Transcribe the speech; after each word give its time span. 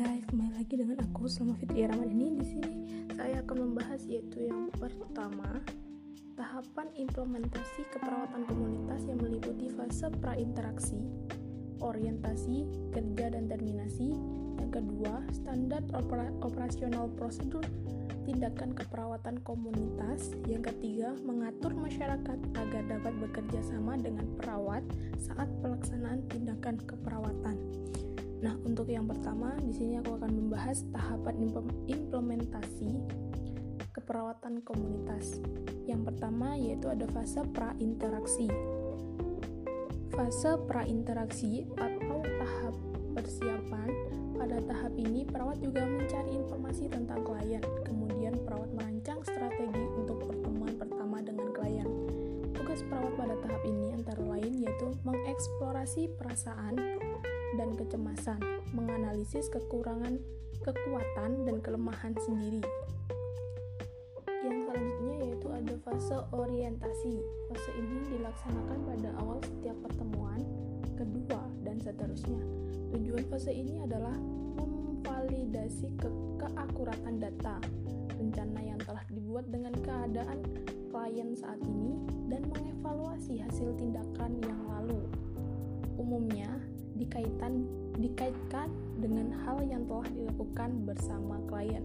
guys, 0.00 0.24
kembali 0.32 0.56
lagi 0.56 0.80
dengan 0.80 0.96
aku 1.04 1.28
Selma 1.28 1.52
Fitri 1.60 1.84
Ramadhani 1.84 2.40
di 2.40 2.46
sini. 2.48 2.72
Saya 3.12 3.44
akan 3.44 3.68
membahas 3.68 4.00
yaitu 4.08 4.48
yang 4.48 4.72
pertama, 4.72 5.60
tahapan 6.40 6.88
implementasi 6.96 7.84
keperawatan 7.92 8.48
komunitas 8.48 9.04
yang 9.04 9.20
meliputi 9.20 9.68
fase 9.68 10.08
prainteraksi, 10.24 10.96
orientasi, 11.84 12.64
kerja 12.96 13.28
dan 13.28 13.44
terminasi. 13.52 14.16
Yang 14.56 14.80
kedua, 14.80 15.20
standar 15.36 15.84
opera 15.92 16.32
operasional 16.40 17.12
prosedur 17.20 17.68
tindakan 18.24 18.72
keperawatan 18.72 19.44
komunitas. 19.44 20.32
Yang 20.48 20.72
ketiga, 20.72 21.12
mengatur 21.28 21.76
masyarakat 21.76 22.38
agar 22.56 22.82
dapat 22.88 23.12
bekerja 23.20 23.60
sama 23.68 24.00
dengan 24.00 24.24
perawat 24.40 24.80
saat 25.20 25.52
pelaksanaan 25.60 26.24
tindakan 26.32 26.80
keperawatan. 26.88 27.60
Nah, 28.40 28.56
untuk 28.64 28.88
yang 28.88 29.04
pertama, 29.04 29.52
di 29.60 29.72
sini 29.76 30.00
aku 30.00 30.16
akan 30.16 30.32
membahas 30.32 30.80
tahapan 30.88 31.52
implementasi 31.84 33.04
keperawatan 33.92 34.64
komunitas. 34.64 35.44
Yang 35.84 36.12
pertama 36.12 36.56
yaitu 36.56 36.88
ada 36.88 37.04
fase 37.12 37.44
prainteraksi. 37.52 38.48
Fase 40.16 40.56
prainteraksi 40.64 41.68
atau 41.76 42.24
tahap 42.24 42.74
persiapan. 43.12 43.88
Pada 44.40 44.56
tahap 44.64 44.96
ini, 44.96 45.28
perawat 45.28 45.60
juga 45.60 45.84
mencari 45.84 46.32
informasi 46.32 46.88
tentang 46.88 47.20
klien. 47.20 47.60
Kemudian, 47.84 48.40
perawat 48.40 48.72
merancang 48.72 49.20
strategi 49.20 49.84
untuk 50.00 50.24
pertemuan 50.24 50.80
pertama 50.80 51.20
dengan 51.20 51.52
klien. 51.52 51.84
Tugas 52.56 52.80
perawat 52.88 53.12
pada 53.20 53.36
tahap 53.44 53.62
ini 53.68 53.92
antara 53.92 54.24
lain 54.24 54.64
yaitu 54.64 54.96
mengeksplorasi 55.04 56.08
perasaan, 56.16 56.72
dan 57.60 57.76
kecemasan, 57.76 58.40
menganalisis 58.72 59.52
kekurangan, 59.52 60.16
kekuatan, 60.64 61.44
dan 61.44 61.60
kelemahan 61.60 62.16
sendiri. 62.24 62.64
Yang 64.40 64.64
selanjutnya 64.64 65.14
yaitu 65.20 65.48
ada 65.52 65.74
fase 65.84 66.16
orientasi. 66.32 67.20
Fase 67.52 67.70
ini 67.76 68.16
dilaksanakan 68.16 68.78
pada 68.88 69.10
awal 69.20 69.44
setiap 69.44 69.76
pertemuan, 69.84 70.40
kedua, 70.96 71.44
dan 71.60 71.76
seterusnya. 71.76 72.40
Tujuan 72.96 73.28
fase 73.28 73.52
ini 73.52 73.84
adalah 73.84 74.16
memvalidasi 74.56 75.92
ke 76.00 76.08
keakuratan 76.40 77.20
data, 77.20 77.60
rencana 78.16 78.60
yang 78.64 78.80
telah 78.80 79.04
dibuat 79.12 79.44
dengan 79.52 79.76
keadaan 79.84 80.40
klien 80.88 81.36
saat 81.36 81.60
ini, 81.60 82.00
dan 82.32 82.48
mengevaluasi 82.48 83.36
hasil 83.44 83.76
tindakan 83.76 84.40
yang 84.48 84.49
dikaitan 87.10 87.66
dikaitkan 87.98 88.70
dengan 89.02 89.34
hal 89.42 89.58
yang 89.66 89.82
telah 89.90 90.06
dilakukan 90.14 90.86
bersama 90.86 91.42
klien. 91.50 91.82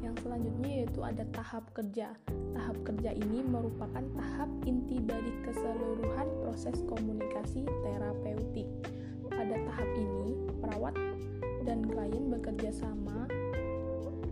Yang 0.00 0.24
selanjutnya 0.24 0.70
yaitu 0.80 1.04
ada 1.04 1.20
tahap 1.36 1.68
kerja. 1.76 2.16
Tahap 2.56 2.76
kerja 2.80 3.12
ini 3.12 3.44
merupakan 3.44 4.00
tahap 4.16 4.48
inti 4.64 5.04
dari 5.04 5.36
keseluruhan 5.44 6.32
proses 6.40 6.80
komunikasi 6.88 7.68
terapeutik. 7.84 8.64
Pada 9.28 9.52
tahap 9.68 9.88
ini, 10.00 10.32
perawat 10.64 10.96
dan 11.68 11.84
klien 11.84 12.24
bekerja 12.32 12.72
sama 12.72 13.28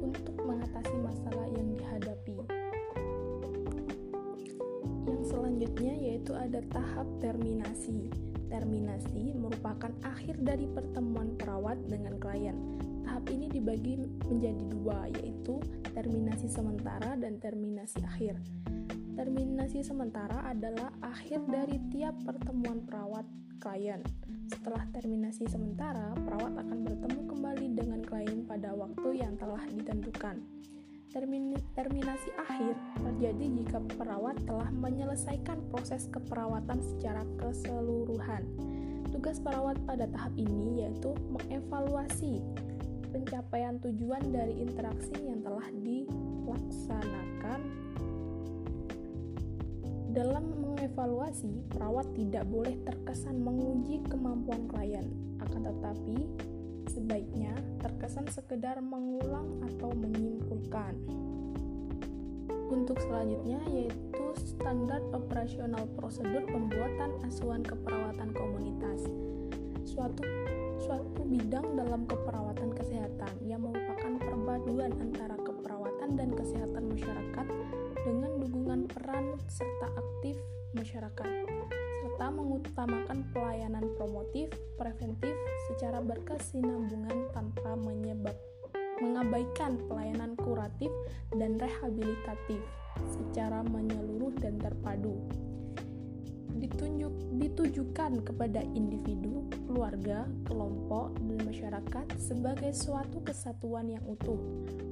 untuk 0.00 0.32
mengatasi 0.48 0.96
masalah 0.96 1.44
yang 1.52 1.76
dihadapi. 1.76 2.40
Yang 5.04 5.22
selanjutnya 5.28 5.92
yaitu 5.92 6.32
ada 6.32 6.64
tahap 6.72 7.04
terminasi. 7.20 8.31
Terminasi 8.52 9.32
merupakan 9.32 9.88
akhir 10.04 10.44
dari 10.44 10.68
pertemuan 10.68 11.32
perawat 11.40 11.80
dengan 11.88 12.20
klien. 12.20 12.52
Tahap 13.00 13.24
ini 13.32 13.48
dibagi 13.48 13.96
menjadi 14.28 14.64
dua, 14.68 15.08
yaitu 15.08 15.56
terminasi 15.96 16.52
sementara 16.52 17.16
dan 17.16 17.40
terminasi 17.40 18.04
akhir. 18.04 18.36
Terminasi 19.16 19.80
sementara 19.80 20.52
adalah 20.52 20.92
akhir 21.00 21.40
dari 21.48 21.80
tiap 21.88 22.12
pertemuan 22.28 22.84
perawat 22.84 23.24
klien. 23.56 24.04
Setelah 24.52 24.84
terminasi 24.92 25.48
sementara, 25.48 26.12
perawat 26.12 26.52
akan 26.60 26.78
bertemu 26.84 27.20
kembali 27.32 27.66
dengan 27.72 28.00
klien 28.04 28.44
pada 28.44 28.76
waktu 28.76 29.16
yang 29.16 29.32
telah 29.40 29.64
ditentukan. 29.64 30.44
Terminasi 31.12 32.32
akhir 32.40 32.72
terjadi 32.96 33.44
jika 33.60 33.84
perawat 34.00 34.40
telah 34.48 34.72
menyelesaikan 34.72 35.60
proses 35.68 36.08
keperawatan 36.08 36.80
secara 36.80 37.20
keseluruhan. 37.36 38.48
Tugas 39.12 39.36
perawat 39.44 39.76
pada 39.84 40.08
tahap 40.08 40.32
ini 40.40 40.80
yaitu 40.80 41.12
mengevaluasi 41.28 42.40
pencapaian 43.12 43.76
tujuan 43.84 44.24
dari 44.32 44.56
interaksi 44.56 45.12
yang 45.20 45.44
telah 45.44 45.68
dilaksanakan. 45.84 47.60
Dalam 50.16 50.44
mengevaluasi, 50.64 51.72
perawat 51.72 52.08
tidak 52.16 52.48
boleh 52.48 52.76
terkesan 52.88 53.40
menguji 53.40 54.00
kemampuan 54.08 54.64
klien, 54.68 55.08
akan 55.40 55.60
tetapi 55.72 56.28
sebaiknya 56.92 57.56
terkesan 57.80 58.28
sekedar 58.28 58.76
mengulang 58.84 59.64
atau 59.64 59.96
menyimpulkan. 59.96 60.92
Untuk 62.68 63.00
selanjutnya 63.00 63.60
yaitu 63.68 64.24
standar 64.36 65.00
operasional 65.12 65.88
prosedur 65.96 66.44
pembuatan 66.48 67.16
asuhan 67.24 67.64
keperawatan 67.64 68.32
komunitas. 68.36 69.08
Suatu 69.88 70.24
suatu 70.80 71.20
bidang 71.24 71.76
dalam 71.76 72.08
keperawatan 72.08 72.72
kesehatan 72.76 73.32
yang 73.44 73.64
merupakan 73.64 74.12
perpaduan 74.20 74.92
antara 75.00 75.36
dan 76.18 76.34
kesehatan 76.34 76.90
masyarakat 76.90 77.46
dengan 78.02 78.32
dukungan 78.42 78.80
peran 78.90 79.38
serta 79.46 79.88
aktif 79.94 80.36
masyarakat 80.74 81.28
serta 82.02 82.26
mengutamakan 82.34 83.24
pelayanan 83.30 83.86
promotif, 83.94 84.50
preventif 84.74 85.34
secara 85.70 86.02
berkesinambungan 86.02 87.30
tanpa 87.30 87.78
menyebab 87.78 88.34
mengabaikan 89.02 89.78
pelayanan 89.90 90.38
kuratif 90.38 90.90
dan 91.34 91.58
rehabilitatif 91.58 92.62
secara 93.10 93.66
menyeluruh 93.66 94.30
dan 94.38 94.58
terpadu. 94.62 95.18
Ditunjuk, 96.56 97.12
ditujukan 97.40 98.24
kepada 98.24 98.60
individu, 98.72 99.44
keluarga, 99.66 100.28
kelompok, 100.44 101.16
dan 101.16 101.40
masyarakat 101.48 102.06
sebagai 102.20 102.72
suatu 102.76 103.24
kesatuan 103.24 103.88
yang 103.88 104.04
utuh 104.04 104.38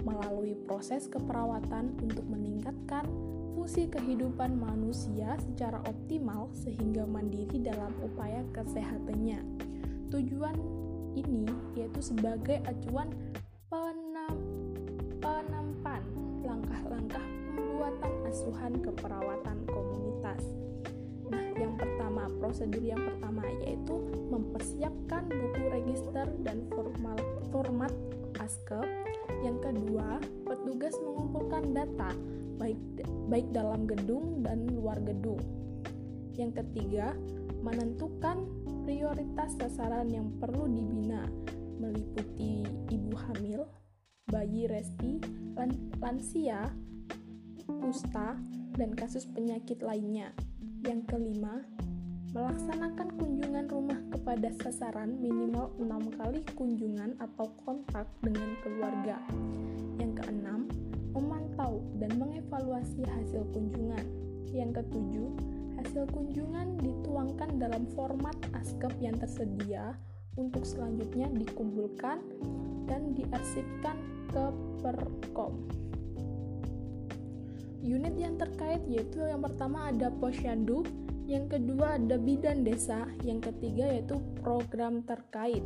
melalui 0.03 0.57
proses 0.67 1.07
keperawatan 1.07 1.95
untuk 2.01 2.25
meningkatkan 2.27 3.05
fungsi 3.55 3.87
kehidupan 3.93 4.57
manusia 4.57 5.37
secara 5.39 5.85
optimal 5.85 6.49
sehingga 6.57 7.05
mandiri 7.05 7.61
dalam 7.61 7.93
upaya 8.03 8.41
kesehatannya. 8.57 9.45
Tujuan 10.11 10.57
ini 11.15 11.47
yaitu 11.79 12.03
sebagai 12.03 12.59
acuan 12.67 13.15
penampan 13.71 16.03
langkah-langkah 16.43 17.23
pembuatan 17.55 18.13
asuhan 18.27 18.75
keperawatan 18.83 19.63
komunitas. 19.69 20.43
Yang 21.61 21.77
pertama, 21.77 22.33
prosedur 22.41 22.81
yang 22.81 23.05
pertama 23.05 23.45
yaitu 23.61 24.01
mempersiapkan 24.33 25.29
buku 25.29 25.63
register 25.69 26.25
dan 26.41 26.65
formal, 26.73 27.21
format 27.53 27.93
ASKEP. 28.41 28.89
Yang 29.45 29.69
kedua, 29.69 30.25
petugas 30.49 30.97
mengumpulkan 31.05 31.77
data 31.77 32.17
baik 32.57 32.81
baik 33.29 33.49
dalam 33.53 33.85
gedung 33.85 34.41
dan 34.41 34.65
luar 34.73 34.97
gedung. 35.05 35.41
Yang 36.33 36.65
ketiga, 36.65 37.13
menentukan 37.61 38.49
prioritas 38.89 39.61
sasaran 39.61 40.09
yang 40.09 40.33
perlu 40.41 40.65
dibina 40.65 41.29
meliputi 41.81 42.65
ibu 42.93 43.13
hamil, 43.17 43.65
bayi 44.29 44.69
resti, 44.69 45.17
lansia, 46.01 46.69
kusta, 47.81 48.37
dan 48.77 48.93
kasus 48.93 49.25
penyakit 49.25 49.81
lainnya. 49.81 50.37
Yang 50.81 51.13
kelima, 51.13 51.61
melaksanakan 52.33 53.09
kunjungan 53.21 53.69
rumah 53.69 54.01
kepada 54.09 54.49
sasaran 54.65 55.13
minimal 55.21 55.77
enam 55.77 56.09
kali 56.17 56.41
kunjungan 56.57 57.21
atau 57.21 57.53
kontak 57.69 58.09
dengan 58.25 58.57
keluarga. 58.65 59.21
Yang 60.01 60.25
keenam, 60.25 60.73
memantau 61.13 61.85
dan 62.01 62.17
mengevaluasi 62.17 63.05
hasil 63.05 63.45
kunjungan. 63.53 64.05
Yang 64.57 64.81
ketujuh, 64.81 65.29
hasil 65.85 66.09
kunjungan 66.17 66.81
dituangkan 66.81 67.61
dalam 67.61 67.85
format 67.93 68.37
ASKEP 68.57 68.97
yang 69.05 69.21
tersedia 69.21 69.93
untuk 70.41 70.65
selanjutnya 70.65 71.29
dikumpulkan 71.29 72.25
dan 72.89 73.13
diarsipkan 73.13 74.01
ke 74.33 74.45
Perkom. 74.81 75.61
Unit 77.81 78.13
yang 78.21 78.37
terkait 78.37 78.85
yaitu 78.85 79.25
yang 79.25 79.41
pertama 79.41 79.89
ada 79.89 80.13
Posyandu, 80.13 80.85
yang 81.25 81.49
kedua 81.49 81.97
ada 81.97 82.21
Bidan 82.21 82.61
Desa, 82.61 83.09
yang 83.25 83.41
ketiga 83.41 83.89
yaitu 83.89 84.21
program 84.45 85.01
terkait. 85.01 85.65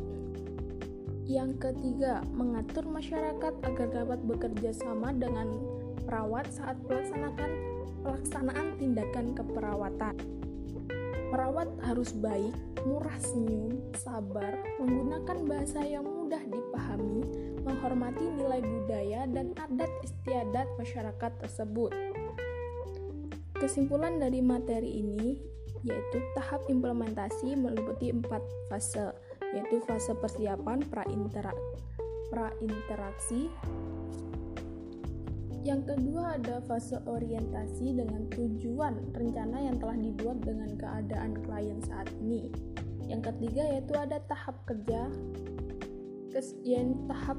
Yang 1.25 1.56
ketiga, 1.58 2.20
mengatur 2.37 2.84
masyarakat 2.87 3.52
agar 3.64 3.88
dapat 3.90 4.20
bekerja 4.28 4.76
sama 4.76 5.11
dengan 5.11 5.56
perawat 6.05 6.46
saat 6.52 6.76
melaksanakan 6.84 7.50
pelaksanaan 8.05 8.76
tindakan 8.76 9.32
keperawatan. 9.32 10.14
Perawat 11.32 11.66
harus 11.82 12.14
baik, 12.14 12.55
murah 12.87 13.19
senyum, 13.19 13.81
sabar, 13.99 14.55
menggunakan 14.78 15.38
bahasa 15.49 15.82
yang 15.82 16.06
mudah 16.06 16.44
dipahami, 16.44 17.25
menghormati 17.64 18.25
nilai 18.37 18.61
budaya 18.61 19.25
dan 19.26 19.56
adat 19.56 19.90
istiadat 20.05 20.69
masyarakat 20.76 21.32
tersebut. 21.40 21.90
Kesimpulan 23.56 24.20
dari 24.20 24.44
materi 24.44 25.00
ini 25.00 25.55
yaitu 25.84 26.16
tahap 26.32 26.64
implementasi 26.72 27.56
meliputi 27.61 28.08
empat 28.08 28.40
fase, 28.72 29.12
yaitu 29.52 29.84
fase 29.84 30.16
persiapan 30.16 30.81
pra-interaksi. 32.32 33.52
Yang 35.64 35.96
kedua 35.96 36.37
ada 36.40 36.61
fase 36.64 37.00
orientasi 37.08 37.96
dengan 37.96 38.28
tujuan 38.32 39.12
rencana 39.16 39.64
yang 39.64 39.76
telah 39.81 39.96
dibuat 39.96 40.44
dengan 40.44 40.72
keadaan 40.76 41.40
klien 41.40 41.81
saat 41.84 42.08
ini. 42.20 42.52
Yang 43.05 43.32
ketiga 43.32 43.64
yaitu 43.72 43.93
ada 43.96 44.20
tahap 44.28 44.61
kerja, 44.64 45.08
yang 46.66 46.98
tahap 47.06 47.38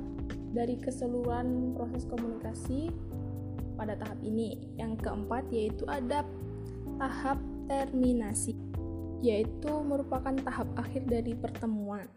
dari 0.55 0.79
keseluruhan 0.79 1.75
proses 1.75 2.07
komunikasi 2.07 2.95
pada 3.75 3.99
tahap 3.99 4.19
ini. 4.23 4.71
Yang 4.79 5.03
keempat 5.03 5.43
yaitu 5.51 5.83
ada 5.91 6.23
tahap 6.95 7.39
terminasi 7.67 8.55
yaitu 9.19 9.71
merupakan 9.83 10.35
tahap 10.45 10.67
akhir 10.77 11.07
dari 11.09 11.33
pertemuan. 11.35 12.07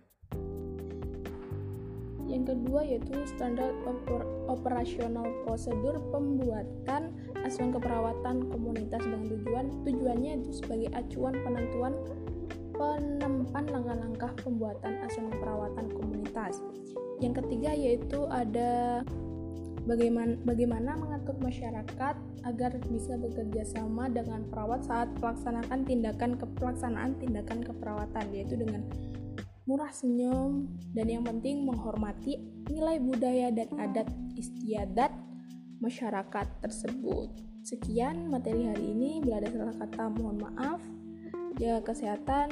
Yang 2.29 2.53
kedua 2.53 2.85
yaitu 2.85 3.17
standar 3.25 3.73
oper 3.89 4.21
operasional 4.53 5.25
prosedur 5.49 5.97
pembuatan 6.13 7.17
asuhan 7.41 7.73
keperawatan 7.73 8.53
komunitas 8.53 9.01
dengan 9.01 9.25
tujuan 9.33 9.67
tujuannya 9.89 10.45
itu 10.45 10.61
sebagai 10.61 10.93
acuan 10.93 11.35
penentuan 11.41 11.97
penempan 12.79 13.65
langkah-langkah 13.69 14.33
pembuatan 14.41 15.03
asuhan 15.05 15.35
keperawatan 15.35 15.87
komunitas. 15.91 16.63
Yang 17.19 17.45
ketiga 17.45 17.75
yaitu 17.75 18.25
ada 18.31 19.03
bagaimana 19.85 20.39
bagaimana 20.47 20.95
mengatur 20.95 21.35
masyarakat 21.43 22.15
agar 22.47 22.71
bisa 22.87 23.19
bekerja 23.19 23.67
sama 23.67 24.07
dengan 24.07 24.47
perawat 24.47 24.87
saat 24.87 25.11
melaksanakan 25.19 25.83
tindakan 25.83 26.39
kepelaksanaan 26.39 27.19
tindakan 27.19 27.61
keperawatan 27.67 28.25
yaitu 28.31 28.55
dengan 28.55 28.87
murah 29.69 29.93
senyum 29.93 30.65
dan 30.97 31.13
yang 31.13 31.25
penting 31.27 31.67
menghormati 31.67 32.41
nilai 32.73 32.97
budaya 33.03 33.53
dan 33.53 33.69
adat 33.77 34.09
istiadat 34.39 35.13
masyarakat 35.83 36.47
tersebut. 36.63 37.29
Sekian 37.63 38.33
materi 38.33 38.65
hari 38.65 38.97
ini. 38.97 39.21
Bila 39.21 39.45
ada 39.45 39.51
salah 39.53 39.77
kata 39.77 40.05
mohon 40.15 40.41
maaf. 40.41 40.81
Jaga 41.59 41.91
kesehatan, 41.91 42.49